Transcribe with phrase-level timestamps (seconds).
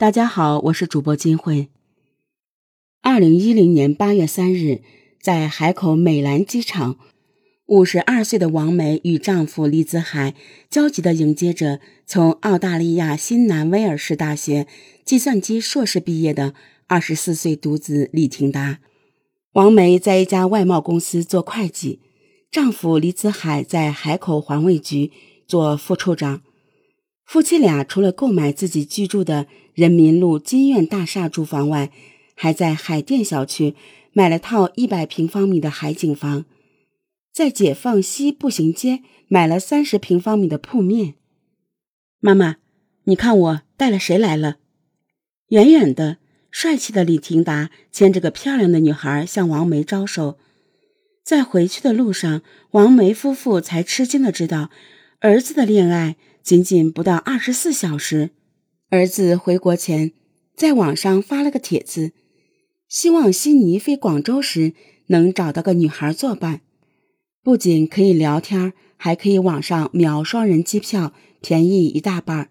[0.00, 1.70] 大家好，我是主播金慧。
[3.02, 4.80] 二零一零年八月三日，
[5.20, 6.96] 在海口美兰机场，
[7.66, 10.36] 五十二岁的王梅与丈夫李子海
[10.70, 14.68] 焦急地迎接着从澳大利亚新南威尔士大学
[15.04, 16.54] 计算机硕士毕业的
[16.86, 18.78] 二十四岁独子李廷达。
[19.54, 21.98] 王梅在一家外贸公司做会计，
[22.52, 25.10] 丈夫李子海在海口环卫局
[25.48, 26.42] 做副处长。
[27.28, 31.92] 夫妻俩除了购买自己居住的人民路金苑大厦住房外，
[32.34, 33.74] 还在海淀小区
[34.14, 36.46] 买了套一百平方米的海景房，
[37.30, 41.16] 在解放西步行街买了三十平方米的铺面。
[42.18, 42.56] 妈妈，
[43.04, 44.56] 你看我带了谁来了？
[45.48, 46.16] 远远的，
[46.50, 50.38] 帅气的李廷达牵着个漂亮的女孩向王梅招手。
[51.22, 54.70] 在回去的路上，王梅夫妇才吃惊的知道，
[55.20, 56.16] 儿子的恋爱。
[56.42, 58.30] 仅仅不到二十四小时，
[58.88, 60.12] 儿子回国前，
[60.56, 62.12] 在网上发了个帖子，
[62.88, 64.72] 希望悉尼飞广州时
[65.08, 66.62] 能找到个女孩作伴，
[67.42, 72.50] 不仅可以聊天，还可以网上秒双人机票，便宜一大半。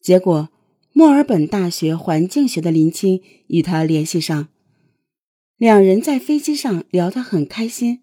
[0.00, 0.48] 结果，
[0.92, 4.48] 墨尔本大学环境学的林青与他联系上，
[5.56, 8.00] 两人在飞机上聊得很开心。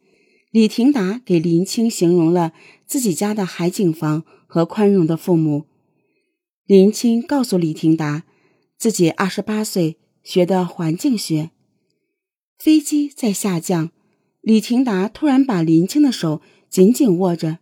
[0.52, 2.54] 李廷达给林青形容了
[2.86, 4.24] 自己家的海景房
[4.56, 5.66] 和宽容的父母。
[6.66, 8.24] 林青告诉李廷达，
[8.78, 11.52] 自己二十八岁学的环境学。
[12.58, 13.92] 飞机在下降，
[14.40, 17.60] 李廷达突然把林青的手紧紧握着。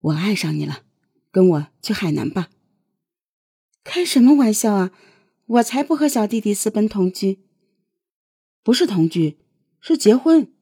[0.00, 0.82] 我爱上你了，
[1.30, 2.50] 跟我去海南吧。
[3.84, 4.90] 开什么玩笑啊！
[5.46, 7.44] 我才不和小弟弟私奔同居。
[8.64, 9.38] 不是同居，
[9.80, 10.52] 是结婚。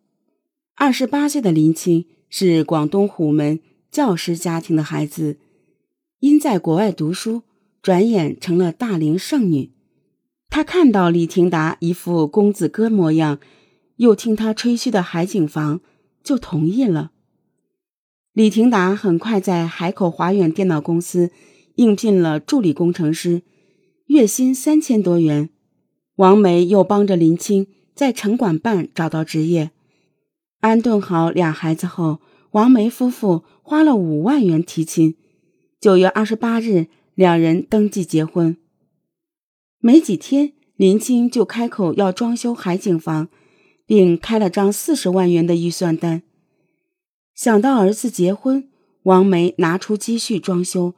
[0.74, 3.60] 二十八岁的林青是广东虎门
[3.98, 5.38] 教师家庭的孩子，
[6.20, 7.42] 因在国外读书，
[7.82, 9.72] 转眼成了大龄剩女。
[10.48, 13.40] 她看到李廷达一副公子哥模样，
[13.96, 15.80] 又听他吹嘘的海景房，
[16.22, 17.10] 就同意了。
[18.32, 21.32] 李廷达很快在海口华远电脑公司
[21.74, 23.42] 应聘了助理工程师，
[24.06, 25.50] 月薪三千多元。
[26.14, 29.72] 王梅又帮着林青在城管办找到职业。
[30.60, 32.20] 安顿好俩孩子后，
[32.52, 35.14] 王梅夫妇花了五万元提亲。
[35.80, 38.56] 九月二十八日，两人登记结婚。
[39.80, 43.28] 没几天，林青就开口要装修海景房，
[43.86, 46.22] 并开了张四十万元的预算单。
[47.34, 48.68] 想到儿子结婚，
[49.02, 50.94] 王梅拿出积蓄装修，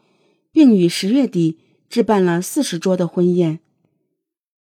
[0.52, 3.58] 并于十月底置办了四十桌的婚宴。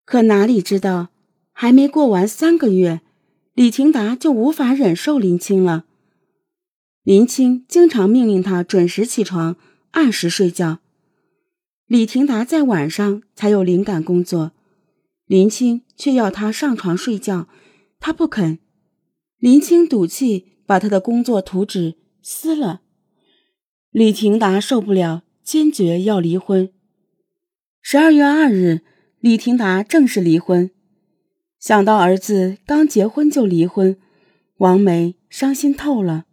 [0.06, 1.10] 可哪里知道，
[1.52, 3.02] 还没过完三个月。
[3.54, 5.86] 李廷达就无法忍受林青了。
[7.08, 9.56] 林青经常命令他准时起床，
[9.92, 10.80] 按时睡觉。
[11.86, 14.52] 李廷达在晚上才有灵感工作，
[15.26, 17.48] 林青却要他上床睡觉，
[18.02, 18.60] 他不肯。
[19.40, 22.82] 林青赌气把他的工作图纸撕了。
[23.90, 26.70] 李廷达受不了，坚决要离婚。
[27.82, 28.82] 十二月二日，
[29.22, 30.70] 李廷达正式离婚。
[31.58, 33.98] 想到儿子刚结婚就离婚，
[34.58, 36.26] 王梅伤心透了。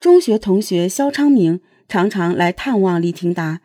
[0.00, 3.60] 中学同学肖昌明常常来探望李廷达，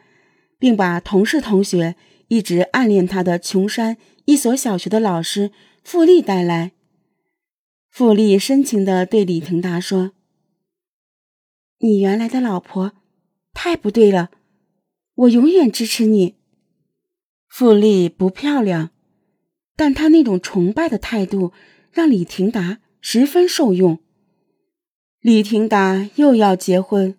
[0.57, 1.95] 并把同事同学
[2.27, 5.51] 一直暗恋他的琼山一所小学的老师
[5.83, 6.71] 傅丽带来。
[7.89, 10.13] 傅丽深情地对李廷达说
[11.79, 12.93] ：“你原来的老婆
[13.53, 14.31] 太不对了，
[15.13, 16.35] 我永远支持你。”
[17.47, 18.89] 傅丽不漂亮。
[19.75, 21.51] 但他那种崇拜的态度
[21.91, 24.02] 让李廷达十分受用。
[25.23, 27.15] 李廷达又要结婚。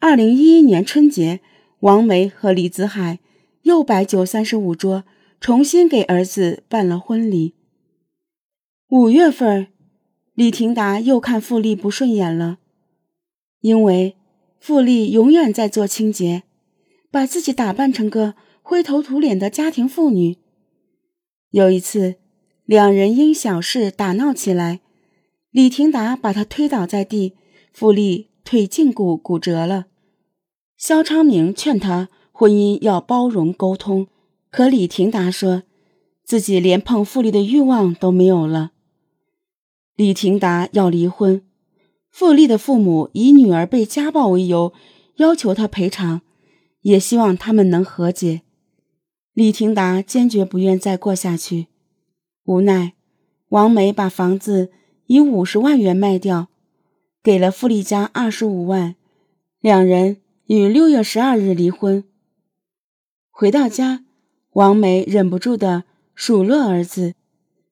[0.00, 1.40] 二零一一年春节，
[1.80, 3.18] 王梅和李子海
[3.64, 5.04] 又摆酒三十五桌，
[5.38, 7.54] 重新给儿子办了婚礼。
[8.88, 9.66] 五月份，
[10.32, 12.60] 李廷达又看傅丽不顺眼了，
[13.60, 14.16] 因为
[14.58, 16.44] 傅丽永远在做清洁，
[17.10, 20.38] 把自己打扮成个灰头土脸的家庭妇女。
[21.50, 22.14] 有一次，
[22.64, 24.80] 两人因小事打闹起来，
[25.52, 27.34] 李廷达把他推倒在地，
[27.72, 29.86] 傅丽腿胫骨骨折了。
[30.78, 34.08] 肖昌明劝他婚姻要包容沟通，
[34.50, 35.64] 可李廷达说
[36.24, 38.72] 自己连碰傅丽的欲望都没有了。
[39.94, 41.42] 李廷达要离婚，
[42.10, 44.72] 傅丽的父母以女儿被家暴为由，
[45.16, 46.22] 要求他赔偿，
[46.80, 48.40] 也希望他们能和解。
[49.34, 51.66] 李廷达坚决不愿再过下去，
[52.44, 52.94] 无奈，
[53.50, 54.70] 王梅把房子
[55.06, 56.48] 以五十万元卖掉，
[57.22, 58.96] 给了傅丽家二十五万，
[59.60, 62.04] 两人于六月十二日离婚。
[63.30, 64.04] 回到家，
[64.52, 65.84] 王梅忍不住的
[66.14, 67.14] 数落儿子，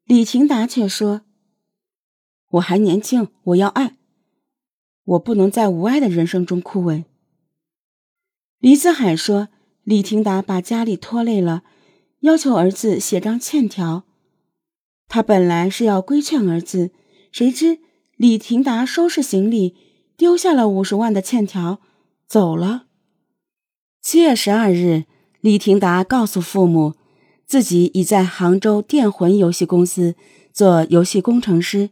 [0.04, 1.22] 李廷达却说
[2.52, 3.96] ：“我还年轻，我要爱，
[5.04, 7.04] 我不能在无爱的人生中枯萎。”
[8.58, 9.48] 李子海说
[9.84, 11.62] ：“李廷达把家里拖累了，
[12.20, 14.04] 要求儿子写张欠条。
[15.08, 16.90] 他本来是要规劝儿子，
[17.30, 17.78] 谁知
[18.16, 19.74] 李廷达收拾行李，
[20.16, 21.80] 丢下了五十万的欠条，
[22.26, 22.86] 走了。”
[24.00, 25.04] 七月十二日。
[25.42, 26.96] 李廷达告诉父母，
[27.46, 30.14] 自己已在杭州电魂游戏公司
[30.52, 31.88] 做游戏工程师，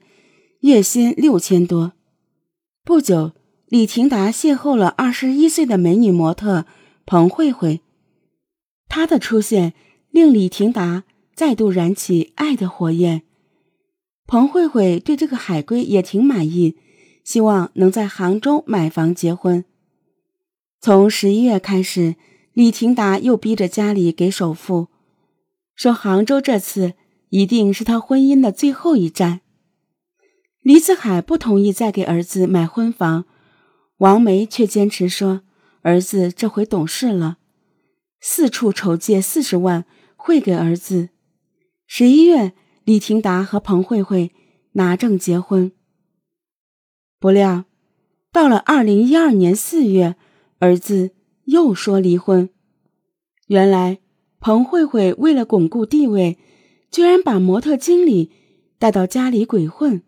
[0.61, 1.93] 月薪六千多。
[2.85, 3.33] 不久，
[3.69, 6.67] 李廷达邂逅了二十一岁的美女模特
[7.07, 7.81] 彭慧慧，
[8.87, 9.73] 她的出现
[10.11, 13.23] 令李廷达再度燃起爱的火焰。
[14.29, 16.77] 彭慧慧对这个海归也挺满意，
[17.25, 19.65] 希望能在杭州买房结婚。
[20.81, 22.15] 从十一月开始。
[22.55, 24.89] 李廷达又逼着家里给首付，
[25.77, 26.95] 说杭州这次
[27.29, 29.43] 一定是他婚姻的最后一站。
[30.63, 33.27] 李子海不同意再给儿子买婚房，
[33.99, 35.43] 王梅却坚持说
[35.83, 37.39] 儿子这回懂事了，
[38.21, 39.85] 四处筹借四十万
[40.17, 41.11] 汇给儿子。
[41.87, 42.55] 十一月，
[42.89, 44.33] 李廷达和彭慧慧
[44.73, 45.73] 拿证结婚。
[47.21, 47.67] 不料，
[48.33, 50.17] 到了二零一二年四月，
[50.59, 51.11] 儿子。
[51.45, 52.49] 又说离婚，
[53.47, 53.99] 原来
[54.41, 56.39] 彭慧慧为了巩固地位，
[56.91, 58.33] 居然把模特经理
[58.79, 60.03] 带到家里鬼混，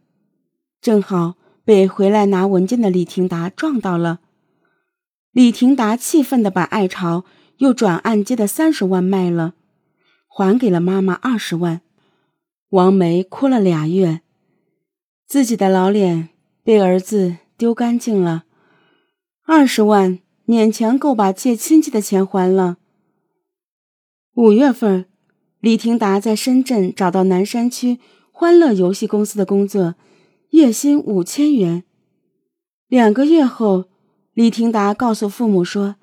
[0.80, 4.20] 正好被回来拿文件的李廷达撞到了。
[5.32, 7.26] 李廷达气愤的把爱巢
[7.58, 9.54] 又转按揭的三十万卖了，
[10.28, 11.82] 还给了妈妈二十万。
[12.70, 14.22] 王梅哭了俩月，
[15.26, 16.30] 自己的老脸
[16.64, 18.44] 被儿子丢干净了，
[19.44, 20.20] 二十万。
[20.46, 22.78] 勉强够把借亲戚的钱还了。
[24.34, 25.06] 五月份，
[25.60, 28.00] 李廷达在深圳找到南山区
[28.32, 29.94] 欢乐游戏公司的工作，
[30.48, 31.84] 月薪五千元。
[32.88, 33.84] 两个月后，
[34.32, 35.94] 李廷达告诉父母说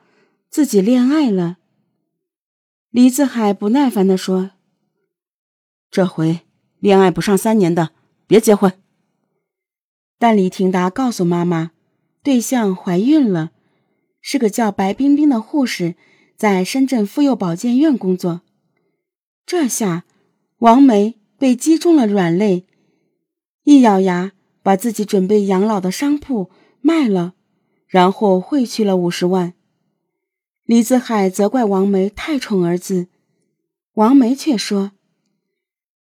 [0.49, 1.57] 自己恋爱了。
[2.89, 4.51] 李子海不耐烦地说
[5.91, 6.39] ：“这回
[6.79, 7.91] 恋爱不上三年的，
[8.27, 8.73] 别结婚。”
[10.19, 11.71] 但李廷达告诉妈妈，
[12.23, 13.51] 对象怀孕了。
[14.19, 15.95] 是个叫白冰冰的护士，
[16.35, 18.41] 在深圳妇幼保健院工作。
[19.45, 20.03] 这下，
[20.57, 22.65] 王梅被击中了软肋，
[23.63, 26.49] 一咬牙，把自己准备养老的商铺
[26.81, 27.35] 卖了，
[27.87, 29.53] 然后汇去了五十万。
[30.65, 33.07] 李子海责怪王梅太宠儿子，
[33.93, 34.91] 王梅却说：“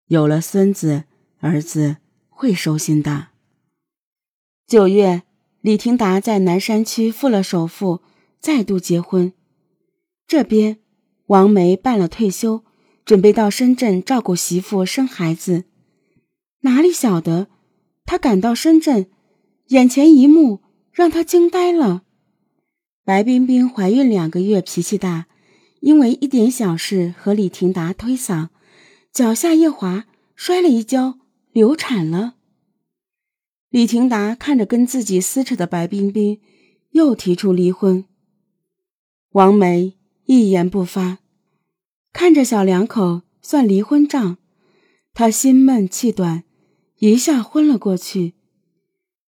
[0.07, 1.05] 有了孙子，
[1.39, 1.97] 儿子
[2.29, 3.27] 会收心的。”
[4.67, 5.23] 九月。
[5.61, 8.01] 李廷达在南山区付了首付，
[8.39, 9.33] 再度结婚。
[10.25, 10.77] 这边，
[11.25, 12.63] 王梅办了退休，
[13.03, 15.65] 准备到深圳照顾媳妇、生孩子。
[16.61, 17.47] 哪里晓得，
[18.05, 19.07] 他赶到深圳，
[19.69, 20.61] 眼前一幕
[20.93, 22.03] 让他惊呆了：
[23.03, 25.25] 白冰冰怀孕两个月，脾气大，
[25.81, 28.49] 因为一点小事和李廷达推搡，
[29.17, 30.05] 脚下一滑，
[30.35, 31.17] 摔了一跤，
[31.51, 32.35] 流产了。
[33.69, 36.39] 李廷达看着跟自己撕扯的白冰冰，
[36.91, 38.05] 又提出离婚。
[39.31, 41.17] 王梅一言不发，
[42.13, 44.37] 看着小两口算离婚账，
[45.15, 46.43] 她心闷气短，
[46.99, 48.35] 一下昏了过去。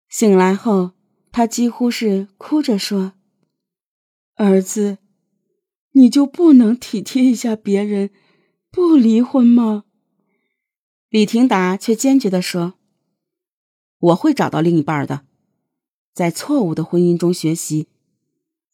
[0.08, 0.94] 醒来后，
[1.30, 3.16] 她几乎是哭着说
[4.36, 5.00] ：“儿子，
[5.92, 8.12] 你就不能体贴一下别人，
[8.74, 9.84] 不离婚吗？”
[11.10, 12.74] 李廷达却坚决地说。
[14.00, 15.22] 我会找到另一半的，
[16.12, 17.88] 在错误的婚姻中学习，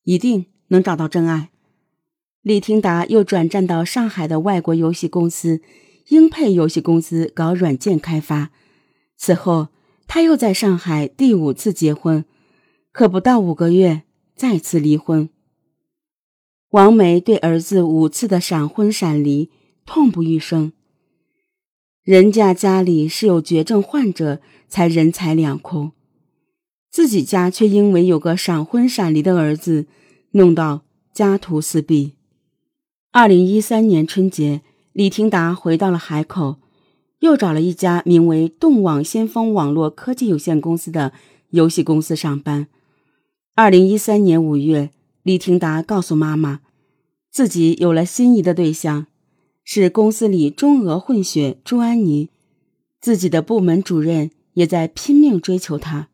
[0.03, 1.49] 一定能找到真爱。
[2.41, 5.61] 李廷达又转战到上海的外国游戏公司
[6.07, 8.51] 英佩游戏公司搞软件开发。
[9.17, 9.67] 此后，
[10.07, 12.23] 他又在上海第五次结婚，
[12.93, 14.03] 可不到五个月
[14.33, 15.29] 再次离婚。
[16.69, 19.51] 王梅对儿子五次的闪婚闪离
[19.89, 20.71] 痛不欲生。
[22.03, 25.93] 人家家里是有绝症患者，才人财两空，
[26.91, 29.87] 自己家却因为有个闪婚闪离的儿子，
[30.33, 32.13] 弄到家徒四壁。
[33.11, 34.61] 二零一三年春节，
[34.93, 36.57] 李廷达回到了海口，
[37.21, 41.13] 又找了一家名为动网先锋网络科技有限公司的
[41.49, 42.67] 游戏公司上班。
[43.55, 44.91] 二零一三年五月，
[45.23, 46.59] 李廷达告诉妈妈，
[47.31, 49.07] 自己有了心仪的对象。
[49.71, 52.31] 是公司里中俄混血朱安妮，
[52.99, 56.09] 自己的部门主任也在拼命追求她。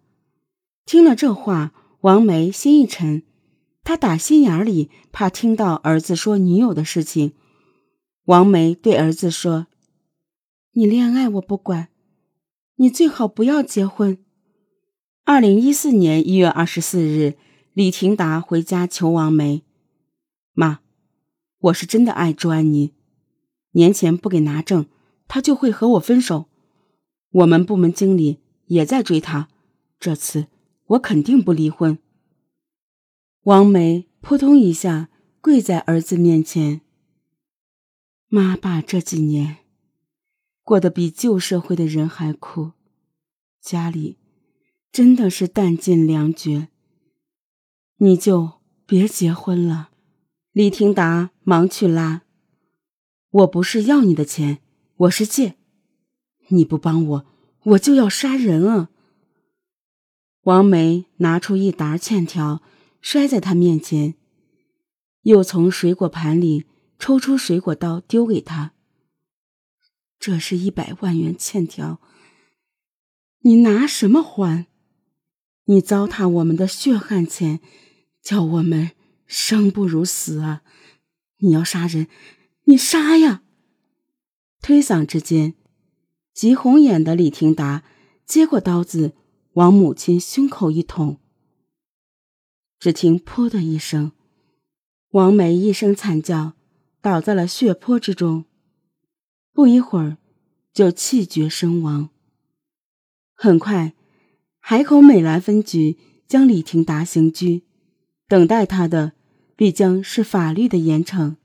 [0.85, 1.71] 听了这话，
[2.01, 3.23] 王梅心一沉，
[3.85, 7.31] 她打心眼里怕听到儿子说女友的事情。
[8.25, 9.67] 王梅对儿子说
[10.75, 11.87] ：“你恋爱我不管，
[12.75, 14.17] 你最好不要结婚。”
[15.23, 17.37] 二零一四年一月二十四日，
[17.71, 19.63] 李廷达回家求王梅
[20.51, 20.81] ：“妈，
[21.59, 22.91] 我是真的爱朱安妮，
[23.75, 24.87] 年前不给拿证，
[25.27, 26.49] 他就会和我分手。
[27.31, 29.49] 我们部门经理也在追他，
[29.99, 30.47] 这次
[30.87, 31.97] 我肯定不离婚。”
[33.43, 36.81] 王梅扑通一下跪在儿子面前。
[38.27, 39.57] 妈爸这几年
[40.63, 42.71] 过得比旧社会的人还苦，
[43.61, 44.17] 家里
[44.91, 46.69] 真的是弹尽粮绝。
[47.97, 48.53] 你就
[48.85, 49.91] 别结婚了。
[50.51, 52.23] 李廷达忙去拉，
[53.35, 54.59] 我不是要你的钱，
[54.95, 55.55] 我是借。
[56.47, 57.25] 你不帮我，
[57.63, 58.89] 我就要杀人啊！
[60.43, 62.61] 王梅拿出一沓欠条。
[63.01, 64.15] 摔在他面前，
[65.23, 66.65] 又从水果盘里
[66.97, 68.73] 抽出水果刀丢给他。
[70.17, 72.01] 这是一百万元欠条，
[73.41, 74.65] 你拿什么还？
[75.65, 77.59] 你糟蹋我们的血汗钱，
[78.23, 78.91] 叫我们
[79.27, 80.63] 生不如死啊！
[81.39, 82.07] 你要杀人，
[82.67, 83.43] 你杀呀！
[84.59, 85.53] 推搡之间，
[86.33, 87.83] 急红眼的李廷达
[88.25, 89.13] 接过刀子，
[89.53, 91.19] 往母亲胸口一捅。
[92.79, 94.13] 只听“噗”的一声，
[95.11, 96.53] 王梅一声惨叫，
[97.01, 98.45] 倒在了血泊之中。
[99.53, 100.17] 不一会儿，
[100.73, 102.09] 就气绝身亡。
[103.35, 103.93] 很快，
[104.59, 107.63] 海口美兰分局将李廷达刑拘，
[108.27, 109.13] 等待他的
[109.55, 111.35] 必将是法律的严惩。